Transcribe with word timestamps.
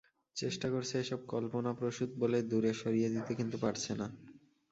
চেষ্টা 0.37 0.67
করছে 0.73 0.93
এসব 0.99 1.19
কলপনাপ্রসূত 1.31 2.09
বলে 2.21 2.39
দূরে 2.51 2.71
সরিয়ে 2.81 3.09
দিতে, 3.15 3.31
কিন্তু 3.39 3.57
পারছে 3.63 3.91
না। 3.99 4.07